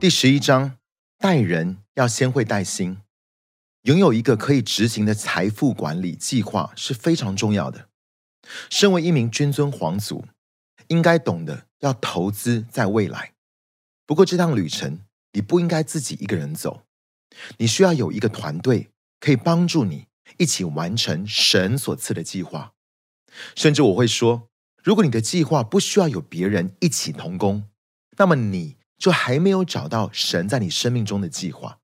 [0.00, 0.78] 第十一章，
[1.18, 3.02] 带人要先会带心，
[3.82, 7.90] 拥有一个可以执行的财富管理计划是非常重要的。
[8.70, 10.24] 身为一名君尊皇族，
[10.88, 13.34] 应该懂得要投资在未来。
[14.06, 15.00] 不过这趟旅程，
[15.34, 16.84] 你不应该自己一个人走，
[17.58, 18.88] 你需要有一个团队
[19.20, 20.06] 可以帮助你
[20.38, 22.72] 一起完成神所赐的计划。
[23.54, 24.48] 甚至我会说，
[24.82, 27.68] 如果你的计划不需要有别人一起同工，
[28.16, 28.79] 那么你。
[29.00, 31.78] 就还没有找到神在你生命中的计划，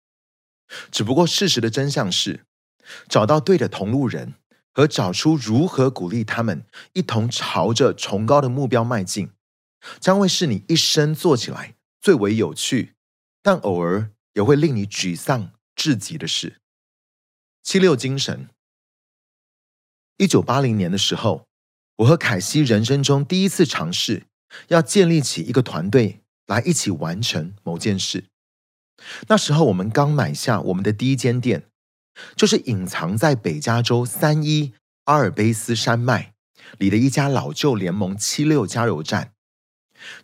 [0.92, 2.44] 只不过事实的真相是，
[3.08, 4.34] 找到对的同路人
[4.74, 9.30] 和找出如何鼓励他们一同朝着崇高的目标迈进，
[9.98, 12.92] 将会是你一生做起来最为有趣，
[13.42, 16.60] 但偶尔也会令你沮丧至极的事。
[17.62, 18.50] 七六精神。
[20.18, 21.46] 一九八零年的时候，
[21.96, 24.24] 我和凯西人生中第一次尝试
[24.68, 26.20] 要建立起一个团队。
[26.46, 28.24] 来一起完成某件事。
[29.28, 31.64] 那时候我们刚买下我们的第一间店，
[32.34, 34.72] 就是隐藏在北加州三一
[35.04, 36.34] 阿尔卑斯山脉
[36.78, 39.32] 里的一家老旧联盟七六加油站。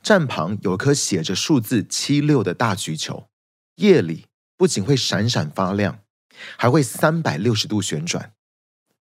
[0.03, 3.29] 站旁有颗写着数字七六的大橘球，
[3.77, 6.01] 夜里不仅会闪闪发亮，
[6.57, 8.33] 还会三百六十度旋转。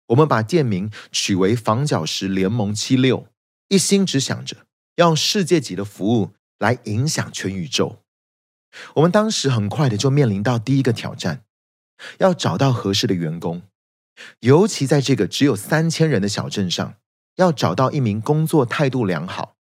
[0.08, 3.28] 我们把店名取为防角石联盟七六，
[3.68, 6.32] 一心只想着要用世界级的服务。
[6.58, 8.02] 来影响全宇宙。
[8.96, 11.44] 我们当时很快的就面临到第一个挑战，
[12.18, 13.62] 要找到合适的员工，
[14.40, 16.94] 尤其在这个只有三千人的小镇上，
[17.36, 19.56] 要找到一名工作态度良好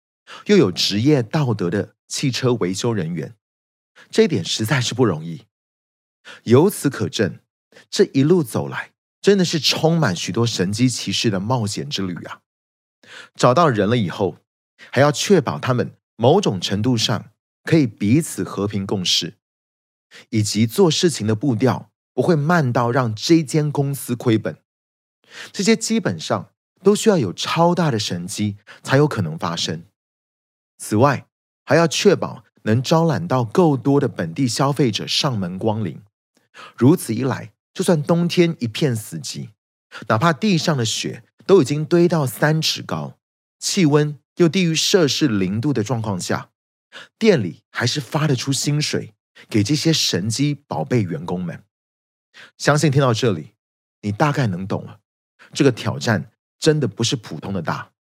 [0.47, 3.35] 又有职业道德的汽车维修人员，
[4.11, 5.47] 这一点实在是不容易。
[6.45, 7.41] 由此可证，
[7.91, 12.41] 这一路走来真的是充满许多神机骑士的冒险之旅啊！
[13.35, 14.39] 找到人了以后，
[14.91, 15.97] 还要确保他们。
[16.23, 17.33] 某种程度上
[17.65, 19.39] 可以彼此和平共事，
[20.30, 24.57] 以及做事情的步调不会慢到让这间公司亏本。
[25.51, 26.52] 这些基本上
[26.85, 29.83] 都需要有超大的神机才有可能发生。
[30.79, 31.27] 此外，
[31.64, 36.01] 还要确保能招揽到够多的本地消费者上门光临。
[36.77, 39.48] 如此一来，就算冬天一片死寂，
[40.07, 43.18] 哪怕地上的雪都已经堆到三尺高，
[43.58, 44.17] 气温。
[44.37, 46.51] 又低于摄氏零度的状况下，
[47.19, 49.15] 店里还是发得出薪水
[49.48, 51.65] 给这些神机宝贝员工们。
[52.57, 53.53] 相信听到这里，
[54.01, 55.01] 你大概能懂了。
[55.53, 57.92] 这个挑战真的不是普通的大。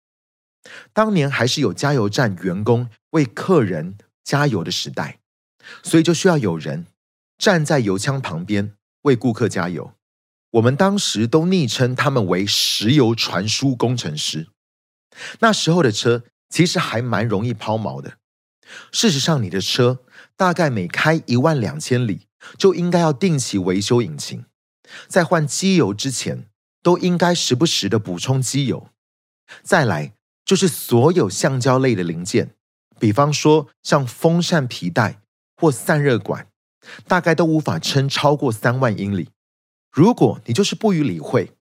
[0.93, 5.21] 当年还是有加油站员工为客人加油的时代，
[5.83, 6.87] 所以就需要有人
[7.39, 9.95] 站在油枪旁边为顾客加油。
[10.51, 14.49] 我们当时都昵称他们为“石油传输工程师”。
[15.41, 18.19] 那时候的车其实还蛮容易抛锚的。
[18.93, 20.01] 事实上，你的车
[20.37, 24.45] 大概每开一万两千里，就应该要定期维修引擎，
[25.09, 26.47] 在换机油之前，
[26.83, 28.89] 都应该时不时的补充机油。
[29.63, 32.55] 再来就是所有橡胶类的零件，
[32.99, 35.21] 比方说像风扇皮带
[35.57, 36.47] 或散热管，
[37.09, 39.31] 大概都无法撑超过三万英里。
[39.91, 41.53] 如果你就是不予理会。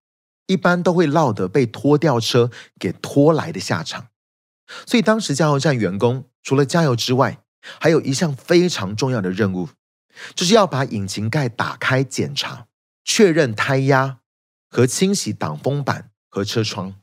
[0.49, 2.49] 一般都会落得被拖吊车
[2.79, 4.07] 给拖来的下场，
[4.87, 7.43] 所以当时加油站员工除了加油之外，
[7.79, 9.69] 还有一项非常重要的任务，
[10.33, 12.65] 就是要把引擎盖打开检查，
[13.05, 14.17] 确认胎压
[14.67, 16.95] 和清洗挡风板和车窗。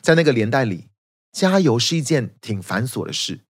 [0.00, 0.88] 在那个年代里，
[1.30, 3.40] 加油是一件挺繁琐的事，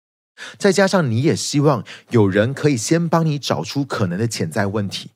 [0.59, 5.13] 再加上你也希望有人可以先帮你找出可能的潜在问题，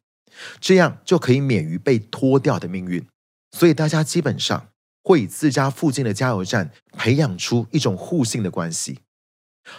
[0.60, 3.04] 这样就可以免于被拖掉的命运。
[3.50, 4.69] 所以大家基本上
[5.03, 9.00] 会以自家附近的加油站培养出一种互信的关系。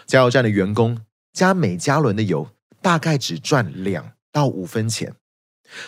[0.06, 1.02] 加油站的员工
[1.34, 2.50] 加每加仑的油
[2.82, 5.16] 大概只赚两到五分钱，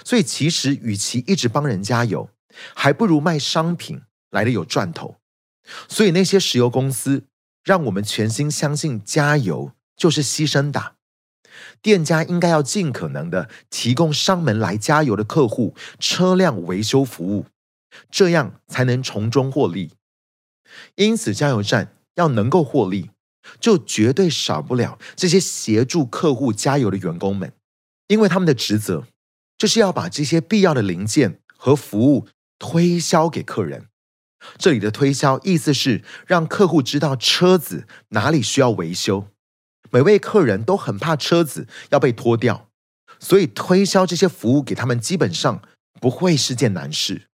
[0.04, 2.30] 所以其实与其一直帮人加油，
[2.76, 5.18] 还不如卖商品来的有赚头。
[5.88, 7.24] 所以那些石油公司
[7.64, 10.96] 让我们全心相信加油就是牺牲打，
[11.82, 17.46] 店家应该要尽可能的提供上门来加油的客户车辆维修服务。
[18.10, 19.92] 这样才能从中获利。
[20.96, 23.12] 因此，加油站要能够获利，
[23.60, 27.54] 就绝对少不了这些协助客户加油的员工们，
[28.08, 29.06] 因为他们的职责
[29.58, 32.28] 就是要把这些必要的零件和服务
[32.58, 33.88] 推销给客人。
[34.58, 39.28] 这里的推销意思是让客户知道车子哪里需要维修。
[39.92, 42.70] 每位客人都很怕车子要被拖掉，
[43.20, 45.62] 所以推销这些服务给他们基本上
[46.00, 47.28] 不会是件难事。